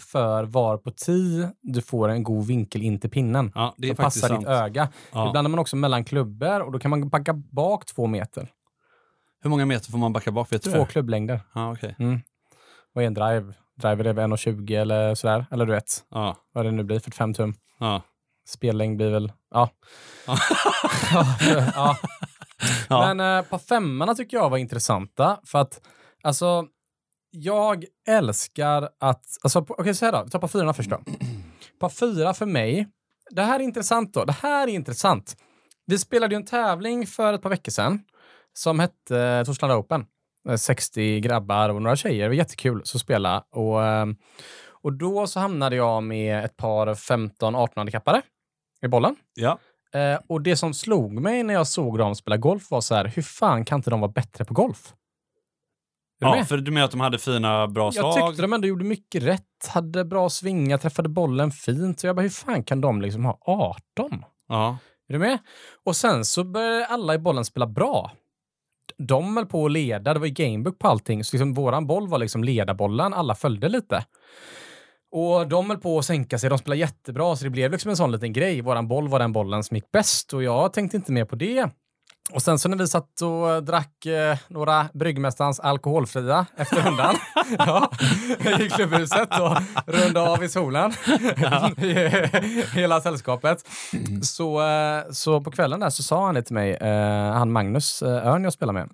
[0.00, 3.52] för var på 10 du får en god vinkel in till pinnen.
[3.54, 4.46] Ja, det är som faktiskt passar sant.
[4.46, 4.88] ditt öga.
[5.12, 5.28] Ja.
[5.28, 8.48] Ibland är man också mellan klubbor och då kan man backa bak två meter.
[9.42, 10.52] Hur många meter får man backa bak?
[10.52, 10.86] Vet du Två det?
[10.86, 11.40] klubblängder.
[11.54, 11.96] Ja, okej.
[11.98, 12.20] Mm.
[12.94, 13.54] Är en drive?
[13.76, 15.46] Driver är väl 1,20 eller sådär.
[15.50, 16.36] Eller du vet, Ja.
[16.52, 17.54] vad det nu blir, 45 tum.
[17.80, 18.02] Ja.
[18.48, 19.70] Spellängd blir väl, ja.
[22.88, 23.14] Ja.
[23.14, 25.40] Men eh, på femmorna tycker jag var intressanta.
[25.44, 25.80] För att,
[26.22, 26.66] alltså,
[27.34, 29.24] jag älskar att...
[29.42, 30.22] Alltså, okej, så här då.
[30.24, 31.00] Vi tar på fyrorna först då.
[31.80, 32.88] På fyra för mig,
[33.30, 34.24] det här är intressant då.
[34.24, 35.36] Det här är intressant.
[35.86, 38.00] Vi spelade ju en tävling för ett par veckor sedan
[38.52, 40.06] som hette eh, Torslanda Open.
[40.48, 42.22] Eh, 60 grabbar och några tjejer.
[42.22, 43.44] Det var jättekul att spela.
[43.50, 44.06] Och, eh,
[44.82, 48.22] och då så hamnade jag med ett par 15-18 handikappade
[48.82, 49.16] i bollen.
[49.34, 49.58] ja.
[49.94, 53.04] Eh, och det som slog mig när jag såg dem spela golf var så här,
[53.04, 54.92] hur fan kan inte de vara bättre på golf?
[56.24, 56.48] Ja, med?
[56.48, 58.18] för du menar att de hade fina, bra slag?
[58.18, 62.00] Jag tyckte de ändå gjorde mycket rätt, hade bra svingar, träffade bollen fint.
[62.00, 63.38] Så jag bara, hur fan kan de liksom ha
[63.96, 64.24] 18?
[64.48, 64.78] Ja.
[65.08, 65.38] Är du med?
[65.84, 68.10] Och sen så började alla i bollen spela bra.
[68.98, 71.24] De höll på att leda, det var ju gamebook på allting.
[71.24, 74.04] Så liksom våran boll var liksom ledarbollen, alla följde lite.
[75.10, 77.96] Och de höll på att sänka sig, de spelade jättebra, så det blev liksom en
[77.96, 78.60] sån liten grej.
[78.60, 81.70] Våran boll var den bollen som gick bäst och jag tänkte inte mer på det.
[82.32, 87.14] Och sen så när vi satt och drack eh, några Bryggmästarens alkoholfria efter rundan
[87.58, 87.90] ja,
[88.60, 90.92] i klubbhuset och rundade av i solen,
[92.74, 93.68] hela sällskapet.
[94.22, 98.02] Så, eh, så på kvällen där så sa han det till mig, eh, han Magnus
[98.02, 98.88] eh, Örn jag spelar med.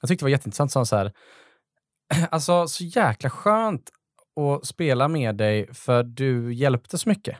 [0.00, 1.12] Jag tyckte det var jätteintressant, sa han så här,
[2.30, 3.90] alltså så jäkla skönt
[4.40, 7.36] att spela med dig för du hjälpte så mycket.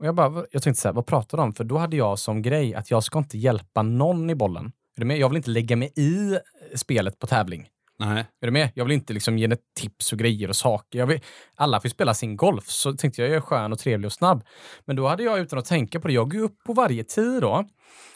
[0.00, 1.52] Och jag, bara, jag tänkte så här, vad pratar du om?
[1.52, 4.72] För då hade jag som grej att jag ska inte hjälpa någon i bollen.
[4.96, 5.18] Är du med?
[5.18, 6.38] Jag vill inte lägga mig i
[6.74, 7.68] spelet på tävling.
[7.98, 8.24] Nej.
[8.40, 8.70] Är du med?
[8.74, 11.06] Jag vill inte liksom ge tips och grejer och saker.
[11.06, 11.20] Vill,
[11.54, 14.44] alla får spela sin golf, så tänkte jag jag är skön och trevlig och snabb.
[14.84, 17.42] Men då hade jag utan att tänka på det, jag går upp på varje tid
[17.42, 17.64] då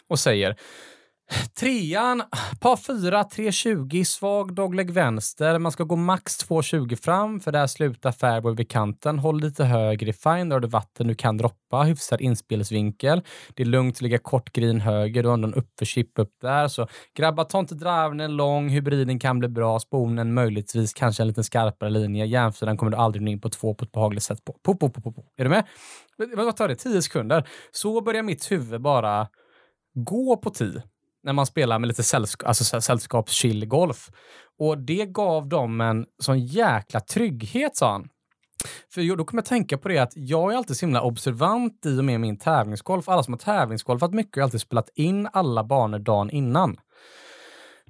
[0.09, 0.57] och säger
[1.61, 2.23] Trean,
[2.61, 5.59] par 4, 3.20, svag dogleg vänster.
[5.59, 9.19] Man ska gå max 2.20 fram för där slutar fairway vid kanten.
[9.19, 11.83] Håll lite högre i fine, där har du vatten du kan droppa.
[11.83, 13.23] Hyfsad inspelsvinkel.
[13.55, 15.23] Det är lugnt att ligga kort green höger.
[15.23, 16.69] Du har ändå en uppförchip upp där.
[16.69, 18.69] Så grabbar, ta inte driven lång.
[18.69, 19.81] Hybriden kan bli bra.
[19.81, 22.27] Sponen möjligtvis kanske en lite skarpare linje.
[22.27, 24.45] Järnfyran kommer du aldrig nå in på två på ett behagligt sätt.
[24.45, 24.53] På.
[24.63, 25.25] På, på, på, på.
[25.37, 25.65] Är du med?
[26.37, 26.77] Vad tar det?
[26.77, 27.49] 10 sekunder.
[27.71, 29.29] Så börjar mitt huvud bara
[29.95, 30.83] gå på 10
[31.25, 34.11] när man spelar med lite sällsk alltså sällskapschill-golf.
[34.59, 38.09] Och det gav dem en sån jäkla trygghet, sa han.
[38.95, 42.01] För då kommer jag tänka på det att jag är alltid så himla observant i
[42.01, 43.09] och med min tävlingsgolf.
[43.09, 46.77] Alla som har tävlingsgolfat mycket har alltid spelat in alla banor dagen innan.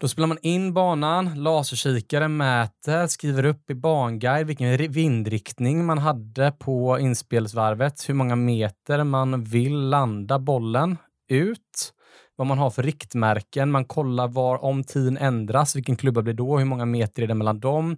[0.00, 6.52] Då spelar man in banan, laserkikare mäter, skriver upp i banguide vilken vindriktning man hade
[6.58, 10.96] på inspelsvarvet, hur många meter man vill landa bollen
[11.28, 11.93] ut,
[12.36, 16.58] vad man har för riktmärken, man kollar var om tiden ändras, vilken klubba blir då,
[16.58, 17.96] hur många meter är det mellan dem,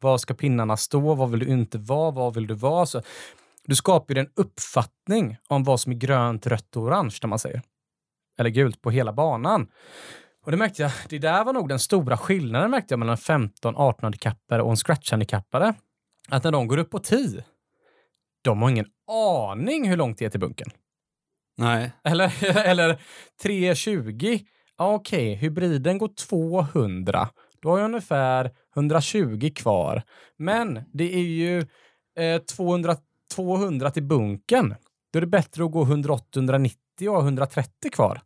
[0.00, 2.86] var ska pinnarna stå, vad vill du inte vara, vad vill du vara?
[2.86, 3.02] Så
[3.64, 7.38] du skapar ju en uppfattning om vad som är grönt, rött och orange, när man
[7.38, 7.62] säger.
[8.38, 9.66] Eller gult på hela banan.
[10.44, 14.02] Och det märkte jag, det där var nog den stora skillnaden märkte jag mellan 15-18
[14.02, 15.74] handikappare och en scratch-handikappare.
[16.28, 17.44] Att när de går upp på 10,
[18.42, 20.70] de har ingen aning hur långt det är till bunken.
[21.58, 21.92] Nej.
[22.04, 23.00] Eller, eller
[23.42, 24.38] 320.
[24.78, 27.28] Ja, Okej, hybriden går 200.
[27.62, 30.02] Då har jag ungefär 120 kvar.
[30.36, 31.58] Men det är ju
[32.18, 32.96] eh, 200
[33.34, 34.74] 200 till bunken,
[35.12, 36.72] då är det bättre att gå 180-190
[37.08, 38.20] och ha 130 kvar.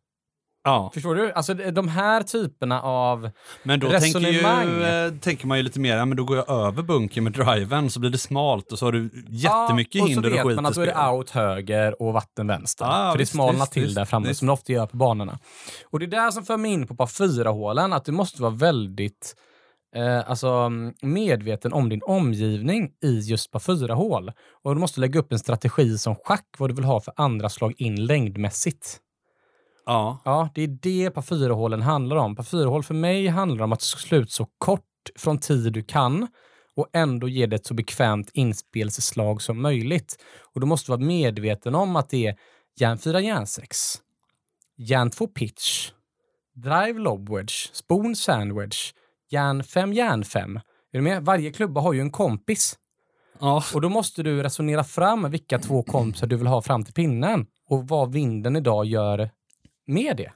[0.64, 0.90] Ja.
[0.94, 1.32] Förstår du?
[1.32, 3.30] Alltså de här typerna av...
[3.62, 6.82] Men då tänker, ju, tänker man ju lite mer, ja, men då går jag över
[6.82, 10.34] bunken med driven så blir det smalt och så har du jättemycket ja, hinder och
[10.34, 12.84] och så vet skit man att då är det out höger och vatten vänster.
[12.84, 14.38] Ja, För det smalnar till visst, där framme visst.
[14.38, 15.38] som det ofta gör på banorna.
[15.90, 18.42] Och det är där som för mig in på par fyra hålen att du måste
[18.42, 19.34] vara väldigt
[19.96, 20.70] eh, alltså,
[21.02, 24.32] medveten om din omgivning i just par fyra hål.
[24.64, 27.48] Och du måste lägga upp en strategi som schack, vad du vill ha för andra
[27.48, 29.00] slag in längdmässigt.
[29.86, 30.18] Ja.
[30.24, 32.36] Ja, det är det par fyra hålen handlar om.
[32.36, 34.82] Par fyra hål för mig handlar om att slå ut så kort
[35.16, 36.28] från tid du kan
[36.76, 40.22] och ändå ge det ett så bekvämt inspelsslag som möjligt.
[40.54, 42.36] Och då måste du vara medveten om att det är
[42.76, 43.76] järn 4, järn 6,
[44.76, 45.90] järn 2 pitch,
[46.54, 48.92] drive lob wedge, spoon sandwich,
[49.30, 50.56] järn 5, järn 5.
[50.56, 50.60] Är
[50.98, 51.24] du med?
[51.24, 52.78] Varje klubba har ju en kompis.
[53.40, 53.62] Ja.
[53.74, 57.46] Och då måste du resonera fram vilka två kompisar du vill ha fram till pinnen
[57.68, 59.30] och vad vinden idag gör
[59.86, 60.32] med det.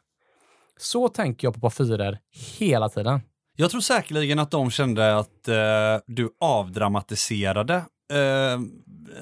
[0.79, 2.19] Så tänker jag på par fyror
[2.59, 3.21] hela tiden.
[3.57, 7.75] Jag tror säkerligen att de kände att eh, du avdramatiserade
[8.13, 8.61] eh,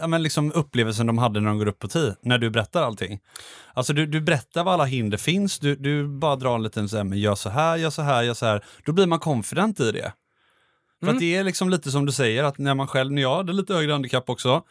[0.01, 2.83] ja, men liksom upplevelsen de hade när de går upp på tee, när du berättar
[2.83, 3.21] allting.
[3.75, 6.97] Alltså du, du berättar var alla hinder finns, du, du bara drar en liten så
[6.97, 8.65] här, men gör så här, gör så här, gör så här.
[8.85, 10.13] Då blir man confident i det.
[11.01, 11.17] För Mm.
[11.17, 13.53] att det är liksom lite som du säger, att när man själv, när jag hade
[13.53, 14.63] lite högre handikapp också,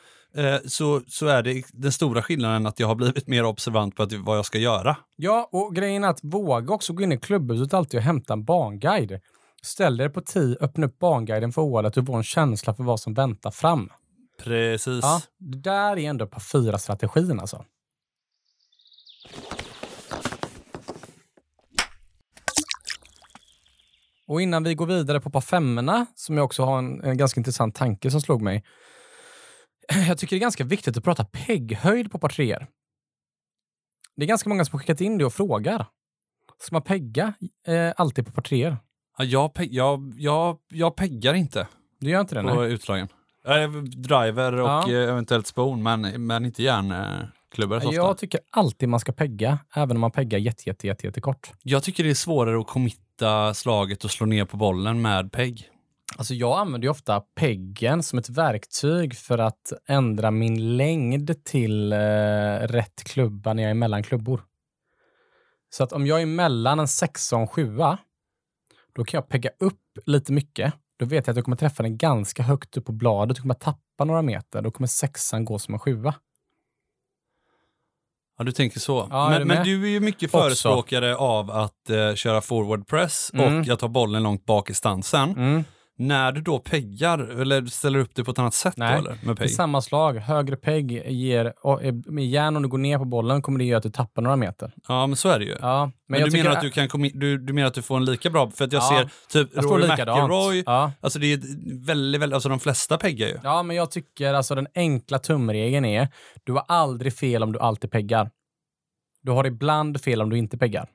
[0.66, 4.14] så, så är det den stora skillnaden att jag har blivit mer observant på att,
[4.14, 4.98] vad jag ska göra.
[5.16, 8.44] Ja, och grejen är att våga också gå in i klubbhuset alltid och hämta en
[8.44, 9.22] banguide.
[9.62, 13.00] Ställ dig på tee, öppna upp banguiden för hålet och få en känsla för vad
[13.00, 13.90] som väntar fram.
[14.44, 15.00] Precis.
[15.02, 17.66] Ja, det där är ändå par fyra strategin alltså.
[24.28, 27.40] Och innan vi går vidare på par femmorna, som jag också har en, en ganska
[27.40, 28.64] intressant tanke som slog mig.
[30.08, 32.68] Jag tycker det är ganska viktigt att prata pegghöjd på par treor.
[34.16, 35.86] Det är ganska många som har skickat in det och frågar.
[36.60, 37.34] Ska man pegga
[37.68, 38.78] eh, alltid på par treor?
[39.18, 41.68] Ja, jag, pe- jag, jag, jag peggar inte.
[42.00, 42.42] Du gör inte det?
[42.42, 42.56] Nej.
[42.56, 43.08] på utslagen.
[43.48, 44.92] Äh, driver och Ja.
[44.92, 47.96] eh, eventuellt spoon, men, men inte järnklubbor så ofta.
[47.96, 51.52] Jag tycker alltid man ska pegga, även om man peggar jätte, jätte, jätte, jätte kort.
[51.64, 55.70] Jag tycker det är svårare att committa slaget och slå ner på bollen med pegg.
[56.18, 61.94] Alltså jag använder ju ofta peggen som ett verktyg för att ändra min längd till
[61.94, 61.98] eh,
[62.60, 64.42] rätt klubba när jag är mellan klubbor.
[65.70, 67.98] Så att om jag är mellan en sexa och en sjua,
[68.96, 70.74] då kan jag pegga upp lite mycket.
[71.00, 73.38] Då vet jag att jag kommer träffa den ganska högt upp på bladet.
[73.38, 74.62] Jag kommer tappa några meter.
[74.62, 76.16] Då kommer sexan gå som en sjua.
[78.38, 79.08] Ja, du tänker så.
[79.12, 80.38] Ja, men, du men du är ju mycket Också.
[80.38, 83.62] förespråkare av att eh, köra forward press Mm.
[83.62, 85.30] och att ha bollen långt bak i stansen.
[85.32, 85.64] Mm.
[86.08, 89.18] När du då peggar, eller ställer upp det på ett annat sätt Nej, då, eller?
[89.26, 90.14] Med Det är samma slag.
[90.18, 93.66] Högre pegg ger, och, eh, med järn om du går ner på bollen kommer det
[93.66, 94.72] göra att du tappar några meter.
[94.88, 95.56] Ja, men så är det ju.
[95.62, 97.98] Ja, Men, jag du, menar att du, kan commi- du, du menar att du får
[97.98, 99.88] en lika bra, för att jag Ja, ser typ jag Rory.
[99.88, 100.92] McIlroy, Ja.
[101.02, 101.40] alltså det är
[101.86, 103.38] väldigt, väldigt, alltså de flesta peggar ju.
[103.44, 106.08] ja, men jag tycker alltså den enkla tumregeln är
[106.44, 108.30] du har aldrig fel om du alltid peggar.
[109.22, 110.90] Du har ibland fel om du inte peggar.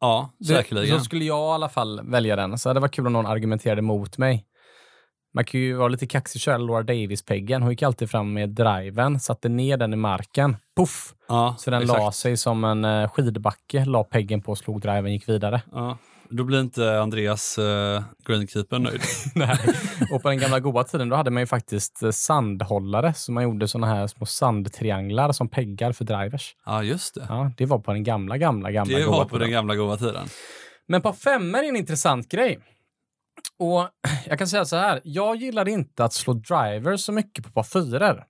[0.00, 0.98] Ja, Det- säkerligen.
[0.98, 2.58] Så skulle jag i alla fall välja den.
[2.58, 4.46] Så det var kul om någon argumenterade mot mig.
[5.34, 7.62] Man kan ju vara lite kaxig och köra Laura Davis-peggen.
[7.62, 10.56] Hon gick alltid fram med driven, satte ner den i marken.
[10.76, 11.14] Puff!
[11.28, 12.00] Ja, Så den exakt.
[12.00, 15.62] la sig som en eh, skidbacke, la peggen på, slog driven, gick vidare.
[15.72, 15.98] Ja.
[16.30, 19.00] Då blir inte Andreas uh, greenkeeper nöjd.
[19.34, 19.58] Nej.
[20.12, 23.44] Och på den gamla goda tiden då hade man ju faktiskt eh, sandhållare, så man
[23.44, 26.56] gjorde såna här små sandtrianglar som peggar för drivers.
[26.64, 27.26] Ja, just det.
[27.28, 29.40] Ja, det var på den gamla, gamla, gamla Det var på tiden.
[29.40, 30.28] den gamla goda tiden.
[30.88, 32.58] Men på femmor är en intressant grej.
[33.58, 33.88] Och
[34.26, 37.62] jag kan säga så här, jag gillar inte att slå drivers så mycket på par
[37.62, 38.24] fyror.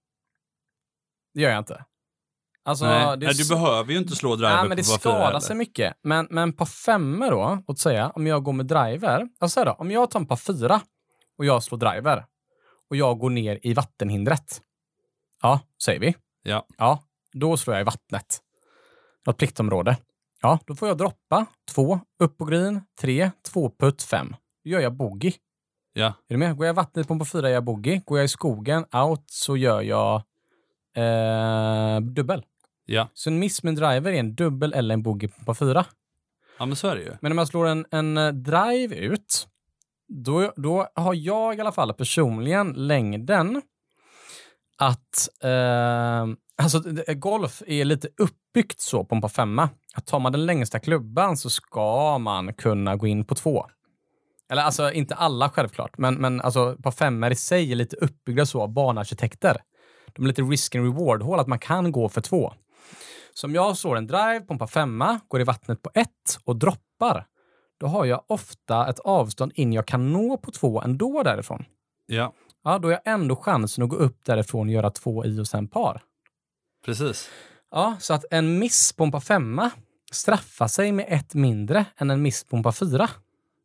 [1.35, 1.85] Det gör jag inte.
[2.67, 4.99] Alltså, Nej, det Nej, du behöver ju inte slå driver Nej, men det på fyra
[4.99, 5.95] skadar sig mycket.
[6.03, 9.29] Men, men par femmor då, låt säga, om jag går med driver.
[9.39, 10.81] Alltså då, om jag tar en par fyra
[11.39, 12.25] och jag slår driver
[12.91, 14.61] och jag går ner i vattenhindret.
[15.43, 16.15] Ja, säger vi.
[16.43, 16.67] Ja.
[16.79, 17.03] Ja,
[17.33, 18.39] då slår jag i vattnet.
[19.27, 19.97] Något pliktområde.
[20.43, 24.37] Ja, då får jag droppa två, upp på green, tre, två putt, fem.
[24.65, 25.33] Då gör jag bogey.
[25.93, 26.07] Ja.
[26.07, 26.57] Är du med?
[26.57, 28.01] Går jag i vattnet på en par fyra gör jag bogey.
[28.05, 30.23] Går jag i skogen, out, så gör jag
[30.97, 32.45] eh, dubbel.
[32.87, 33.09] Ja.
[33.15, 35.85] Så en miss med en driver är en dubbel eller en bogey på fyra.
[36.59, 37.13] ja, men så är det ju.
[37.21, 39.49] Men om jag slår en, en eh, drive ut,
[40.09, 43.63] då, då har jag i alla fall personligen längden
[44.79, 45.29] att...
[45.43, 46.27] Eh,
[46.63, 49.69] alltså golf är lite uppbyggt så på en par femma.
[49.95, 53.67] Att tar man den längsta klubban så ska man kunna gå in på två.
[54.49, 58.47] Eller alltså inte alla självklart, men, men alltså par femmor i sig är lite uppbyggda
[58.47, 59.57] så av banarkitekter.
[60.13, 62.53] de är lite risk and reward-hål, att man kan gå för två.
[63.35, 67.27] Så om jag slår en drive, pumpar femma, går i vattnet på ett och droppar,
[67.81, 71.65] då har jag ofta ett avstånd in jag kan nå på två ändå därifrån.
[72.07, 72.33] Ja,
[72.65, 75.47] Ja, då har jag ändå chansen att gå upp därifrån och göra två i och
[75.47, 76.03] sen par.
[76.85, 77.31] precis.
[77.71, 79.71] Ja, så att en miss på en femma
[80.13, 83.11] straffar sig med ett mindre än en miss på en fyra.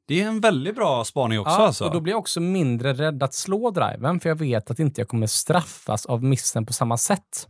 [0.07, 1.86] Det är en väldigt bra spaning också Ja, alltså.
[1.86, 5.01] och då blir jag också mindre rädd att slå driven för jag vet att inte
[5.01, 7.47] jag kommer straffas av missen på samma sätt.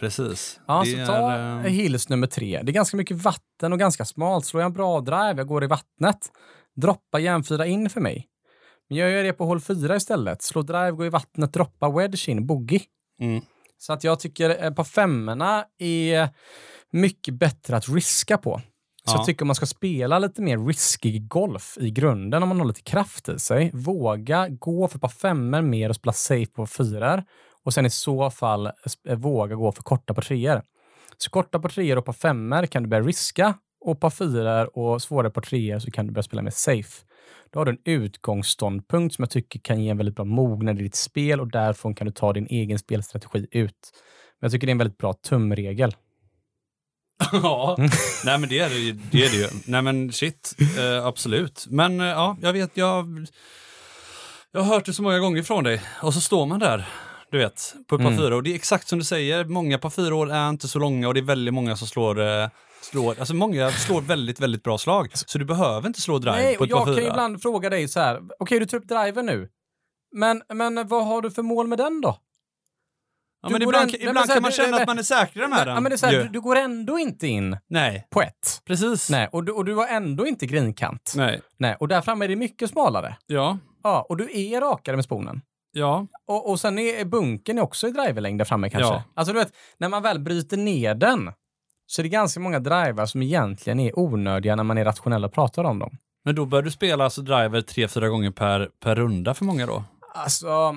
[0.00, 0.60] Precis.
[0.66, 2.60] Ja, så ta är, eh, hills nummer tre.
[2.62, 4.44] Det är ganska mycket vatten och ganska smalt.
[4.46, 6.18] Slår jag en bra drive, jag går i vattnet,
[6.76, 8.26] droppa järnfyra in för mig.
[8.88, 10.42] Men jag gör det på hål fyra istället.
[10.42, 12.80] Slå drive, gå i vattnet, droppa wedge in, boogie.
[13.20, 13.42] mm.
[13.78, 16.28] Så att jag tycker eh, på femmorna är
[16.92, 18.58] mycket bättre att riska på.
[19.06, 19.18] Så Ja.
[19.18, 22.82] jag tycker man ska spela lite mer riskig golf i grunden om man har lite
[22.82, 23.70] kraft i sig.
[23.74, 27.22] Våga gå för par femmor mer och spela safe på fyror.
[27.64, 28.66] Och sen i så fall
[29.08, 30.62] eh, våga gå för korta par treor.
[31.18, 35.02] Så korta par treor och par femmer kan du börja riska och par fyror och
[35.02, 37.04] svårare par treor så kan du börja spela mer safe.
[37.52, 40.82] Då har du en utgångsståndpunkt som jag tycker kan ge en väldigt bra mognad i
[40.82, 43.92] ditt spel och därifrån kan du ta din egen spelstrategi ut.
[44.40, 45.94] Men jag tycker det är en väldigt bra tumregel.
[47.32, 47.76] ja,
[48.24, 49.46] nej men det är det, ju- det är det ju.
[49.66, 51.66] Nej men shit, eh, absolut.
[51.68, 53.26] Men eh, ja, jag vet, jag,
[54.52, 55.82] jag har hört det så många gånger från dig.
[56.02, 56.88] Och så står man där,
[57.34, 58.18] du vet, på ett par Mm.
[58.18, 58.36] fyra.
[58.36, 61.08] Och det är exakt som du säger, många par fyra år är inte så långa
[61.08, 62.48] och det är väldigt många som slår eh,
[62.82, 65.10] Slår, alltså många slår väldigt, väldigt bra slag.
[65.14, 67.06] Så du behöver inte slå drive Nej, på ett par jag kan fyra.
[67.10, 69.48] ibland fråga dig så här, okej du tar upp driven nu,
[70.12, 72.18] men, men vad har du för mål med den då?
[73.42, 75.48] Ja, men ibland, en- nej, ibland här, kan man känna nej, att man är säkrare
[75.48, 75.82] med Ja, den.
[75.82, 78.60] men det är så här, du, du går ändå inte in Nej, på ett.
[78.64, 79.10] precis.
[79.10, 81.12] Nej, och du, och du har ändå inte grinkant.
[81.16, 81.40] Nej.
[81.58, 83.16] Nej, och där framme är det mycket smalare.
[83.26, 83.58] Ja.
[83.82, 85.40] Ja, och du är rakare med sponen.
[85.74, 86.06] Ja.
[86.26, 88.94] Och, och sen är bunken också i driverlängd där framme kanske.
[88.94, 89.02] Ja.
[89.14, 91.32] Alltså du vet, när man väl bryter ner den
[91.86, 95.32] så är det ganska många drivar som egentligen är onödiga när man är rationell och
[95.32, 95.98] pratar om dem.
[96.24, 99.66] Men då bör du spela alltså driver tre, fyra gånger per, per runda för många
[99.66, 99.84] då?
[100.14, 100.76] Alltså,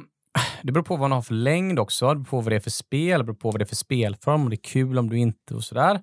[0.62, 2.08] det beror på vad man har för längd också.
[2.08, 3.76] Det beror på vad det är för spel, det beror på vad det är för
[3.76, 6.02] spelform, om det är kul, om du inte och sådär.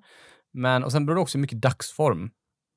[0.53, 2.29] Men, och sen beror det också mycket dagsform.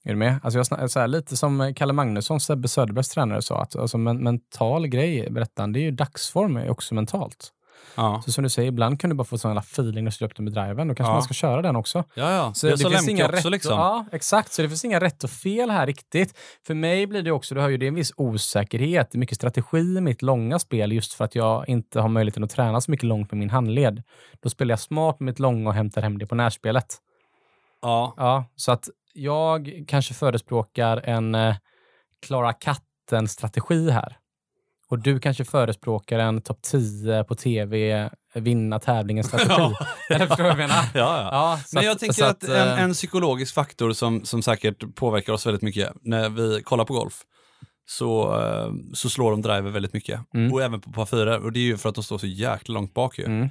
[0.08, 0.40] Är du med?
[0.42, 4.16] Alltså jag så här, lite som Kalle Magnusson, Sebbe Söderbergs tränare, sa att alltså, men,
[4.24, 7.52] mental grej, berättar han, det är ju dagsform är också mentalt.
[7.94, 8.22] Ja.
[8.24, 10.36] Så som du säger, ibland kan du bara få sån jävla feeling när du upp
[10.36, 10.88] den med driven.
[10.88, 11.14] Då kanske Ja.
[11.14, 12.04] man ska köra den också.
[12.14, 12.54] Ja, ja.
[12.54, 13.72] Så det så finns inga rätt liksom.
[13.72, 14.52] Och, ja, exakt.
[14.52, 16.38] Så det finns inga rätt och fel här riktigt.
[16.66, 19.10] För mig blir det också, du hör ju, det är en viss osäkerhet.
[19.10, 22.44] Det är mycket strategi i mitt långa spel just för att jag inte har möjligheten
[22.44, 24.02] att träna så mycket långt med min handled.
[24.42, 26.96] Då spelar jag smart med mitt långa och hämtar hem det på närspelet.
[27.82, 28.14] Ja.
[28.16, 31.56] Ja, så att jag kanske förespråkar en eh,
[32.26, 34.16] klara katten-strategi här.
[34.90, 39.74] Och du kanske förespråkar en topp 10 på tv, vinna tävlingen-strategi.
[40.10, 40.84] Eller förstår du vad jag menar?
[40.94, 41.28] Ja, ja.
[41.32, 44.42] Ja, så Men jag att- tänker så att, eh, en, en psykologisk faktor som, som
[44.42, 47.14] säkert påverkar oss väldigt mycket när vi kollar på golf,
[47.88, 50.20] så, eh, så slår de driver väldigt mycket.
[50.34, 50.52] Mm.
[50.52, 51.38] Och även på par fyra.
[51.38, 53.24] Och det är ju för att de står så jäkla långt bak ju.
[53.24, 53.48] Mm, Eh,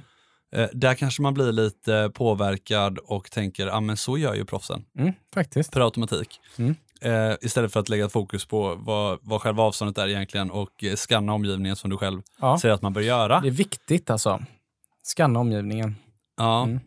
[0.72, 5.12] där kanske man blir lite påverkad och tänker, ja men så gör ju proffsen mm,
[5.34, 5.72] faktiskt.
[5.72, 6.40] per automatik.
[6.56, 6.74] Mm.
[7.00, 10.94] Eh, istället för att lägga fokus på vad, vad själva avståndet är egentligen och eh,
[10.96, 12.58] scanna omgivningen som du själv Ja.
[12.58, 13.40] säger att man bör göra.
[13.40, 14.42] Det är viktigt alltså.
[15.02, 15.96] Skanna omgivningen.
[16.36, 16.62] Ja.
[16.64, 16.80] Mm.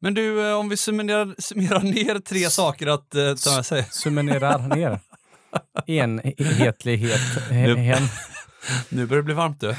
[0.00, 3.86] Men du, eh, om vi summerar, summerar ner tre saker att eh, ta med sig.
[3.90, 5.00] Summerar ner.
[5.86, 7.20] Enhetlighet.
[8.88, 9.68] Nu börjar det bli varmt du.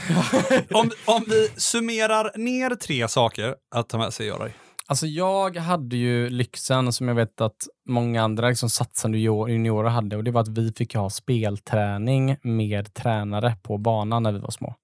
[0.76, 4.54] om, om vi summerar ner tre saker att ta med sig, Joraj.
[4.88, 7.58] Alltså jag hade ju lyxen som jag vet att
[7.90, 12.38] många andra liksom satsande junior- juniorer hade och det var att vi fick ha spelträning
[12.44, 14.76] med tränare på banan när vi var små.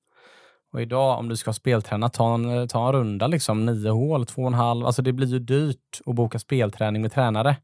[0.74, 4.42] Och idag om du ska spelträna, ta en, ta en runda liksom, nio hål, två
[4.42, 4.86] och en halv.
[4.86, 7.58] Alltså det blir ju dyrt att boka spelträning med tränare.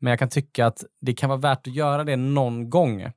[0.00, 3.12] Men jag kan tycka att det kan vara värt att göra det någon gång.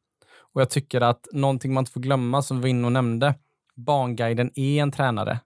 [0.53, 3.35] Och jag tycker att någonting man inte får glömma, som vi och nämnde,
[3.75, 5.39] Banguiden är en tränare.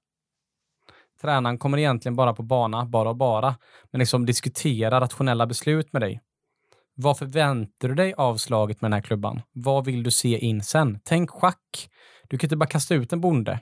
[1.21, 3.55] Tränaren kommer egentligen bara på bana, bara och bara,
[3.91, 6.21] men liksom diskutera rationella beslut med dig.
[6.95, 9.41] Vad förväntar du dig av slaget med den här klubban?
[9.51, 10.99] Vad vill du se in sen?
[11.03, 11.89] Tänk schack.
[12.29, 13.59] Du kan inte bara kasta ut en bonde.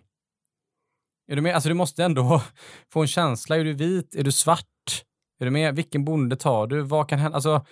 [1.27, 1.56] Är du med?
[1.56, 2.41] Alltså du måste ändå
[2.93, 3.58] få en känsla.
[3.58, 4.15] Är du vit?
[4.15, 5.03] Är du svart?
[5.39, 5.75] Är du med?
[5.75, 6.82] Vilken bonde tar du?
[6.82, 7.36] Vad kan hända?
[7.36, 7.65] Alltså,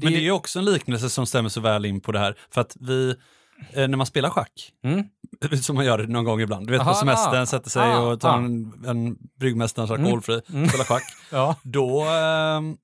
[0.00, 0.04] det...
[0.06, 2.36] Men det är också en liknelse som stämmer så väl in på det här.
[2.50, 3.14] För att vi,
[3.72, 5.04] eh, när man spelar schack, Mm.
[5.62, 7.98] som man gör någon gång ibland, du vet Aha, på semestern, ah, sätter sig ah,
[8.00, 8.36] och tar ah.
[8.36, 10.00] en, en bryggmästare Mm.
[10.00, 10.68] alkoholfri, Mm.
[10.68, 11.02] spelar schack.
[11.30, 11.56] Ja.
[11.62, 12.76] Då, ehm,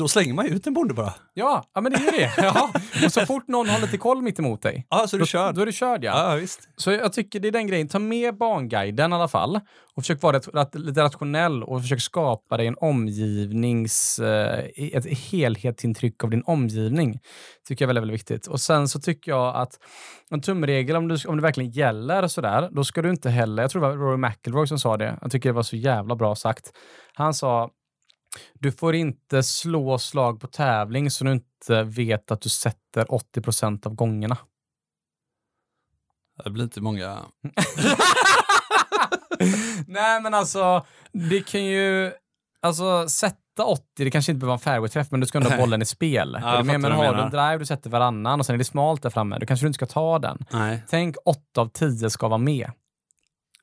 [0.00, 1.14] då slänger man ut en bonde bara.
[1.34, 2.32] Ja, ja men det är det.
[2.42, 2.70] Ja.
[3.06, 5.52] Och så fort någon har lite koll mitt emot dig, Ja, så du då, kör.
[5.52, 6.30] då är du körd ja.
[6.30, 6.68] Ja, visst.
[6.76, 7.88] Så jag tycker det är den grejen.
[7.88, 9.60] Ta med barnguiden i alla fall
[9.96, 14.18] och försök vara rätt, lite rationell och försök skapa dig en omgivnings...
[14.18, 17.18] Eh, ett helhetsintryck av din omgivning.
[17.68, 18.46] tycker jag är väldigt, väldigt viktigt.
[18.46, 19.78] Och sen så tycker jag att
[20.30, 23.62] en tumregel om, du, om det verkligen gäller och sådär, då ska du inte heller...
[23.62, 25.18] Jag tror det var Rory McIlroy som sa det.
[25.20, 26.70] Jag tycker det var så jävla bra sagt.
[27.14, 27.70] Han sa
[28.54, 33.40] du får inte slå slag på tävling så du inte vet att du sätter 80
[33.40, 34.36] procent av gångerna.
[36.44, 37.18] Det blir inte många...
[39.86, 42.12] Nej, men alltså, det kan ju...
[42.62, 45.56] Alltså, sätta 80, det kanske inte behöver vara en fairway-träff, men du ska ändå ha
[45.56, 46.38] bollen i spel.
[46.42, 46.80] Ja, du med?
[46.80, 49.38] men har du en drive du sätter varannan och sen är det smalt där framme,
[49.38, 50.38] då kanske du inte ska ta den.
[50.50, 50.82] Nej.
[50.88, 52.70] Tänk 8 av 10 ska vara med.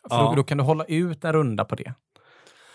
[0.09, 0.23] För Ja.
[0.23, 1.93] då, då kan du hålla ut en runda på det.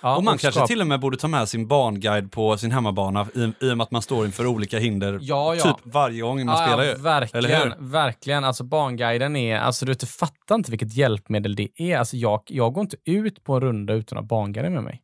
[0.03, 2.71] Ja, och man kanske skapa- till och med borde ta med sin barnguide på sin
[2.73, 5.63] hemmabana i, i och med att man står inför olika hinder Ja, ja.
[5.63, 6.85] typ varje gång man spelar.
[6.85, 6.95] ju.
[6.95, 7.45] verkligen.
[7.45, 7.75] Eller hur?
[7.91, 8.45] Verkligen.
[8.45, 11.99] Alltså barnguiden är, alltså du fattar inte vilket hjälpmedel det är.
[11.99, 15.03] Alltså jag, jag går inte ut på en runda utan att ha barnguiden med mig.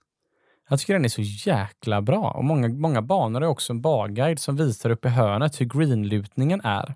[0.70, 2.30] Jag tycker den är så jäkla bra.
[2.30, 6.60] Och många, många banor har också en barguide som visar upp i hörnet hur greenlutningen
[6.64, 6.94] är.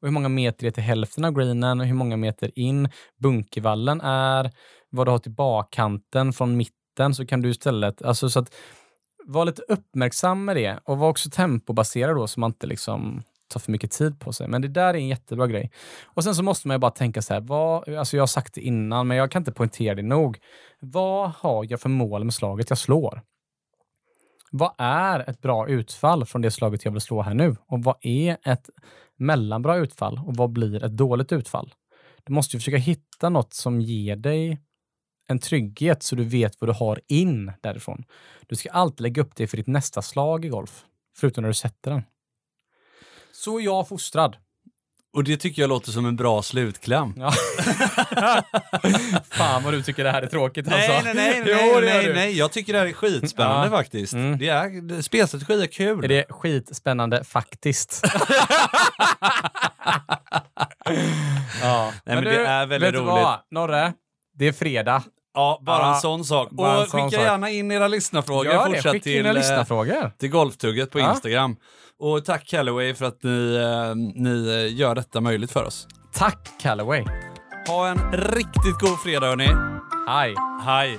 [0.00, 2.88] Och hur många meter det är till hälften av greenen och hur många meter in
[3.22, 4.50] bunkervallen är.
[4.90, 6.56] Vad du har till bakkanten från
[6.98, 8.54] mitten så kan du istället, alltså så att
[9.26, 13.60] var lite uppmärksam med det och var också tempobaserad då så man inte liksom tar
[13.60, 14.48] för mycket tid på sig.
[14.48, 15.70] Men det där är en jättebra grej.
[16.16, 18.54] Och sen så måste man ju bara tänka så här, vad, alltså jag har sagt
[18.54, 20.38] det innan, men jag kan inte poängtera det nog.
[20.80, 23.22] Vad har jag för mål med slaget jag slår?
[24.50, 27.56] Vad är ett bra utfall från det slaget jag vill slå här nu?
[27.66, 28.70] Och vad är ett
[29.16, 30.20] mellanbra utfall?
[30.26, 31.74] Och vad blir ett dåligt utfall?
[32.24, 34.58] Du måste ju försöka hitta något som ger dig
[35.28, 38.04] en trygghet så du vet vad du har in därifrån.
[38.46, 40.84] Du ska alltid lägga upp det för ditt nästa slag i golf,
[41.18, 42.02] förutom när du sätter den.
[43.32, 44.36] Så är jag fostrad.
[45.12, 47.14] Och det tycker jag låter som en bra slutkläm.
[47.16, 47.32] Ja.
[49.30, 50.92] Fan vad du tycker det här är tråkigt alltså.
[50.92, 52.14] Nej, nej, nej, Jo, nej, nej, du.
[52.14, 53.70] nej, jag tycker det här är skitspännande Ja.
[53.70, 54.12] faktiskt.
[54.12, 54.38] Mm.
[54.38, 56.04] Det är, spelstrategi är kul.
[56.04, 58.02] Är det skitspännande faktiskt?
[61.62, 61.92] ja.
[62.04, 63.08] Nej, men det är väldigt du roligt.
[63.08, 63.92] Vad, Norre?
[64.34, 65.02] Det är fredag.
[65.34, 66.48] Ja, bara Ja, en sån sak.
[66.52, 67.12] Och skicka sak.
[67.12, 68.74] gärna in era lyssnarfrågor Gör det.
[68.82, 70.10] Skicka in till, eh, lyssnarfrågor.
[70.18, 71.10] till Golftugget på Ja.
[71.10, 71.56] Instagram.
[72.00, 75.86] Och tack Callaway för att ni, eh, ni eh, gör detta möjligt för oss.
[76.14, 77.04] Tack Callaway.
[77.68, 79.48] Ha en riktigt god fredag hörni.
[80.08, 80.34] Hej.
[80.64, 80.98] Hej!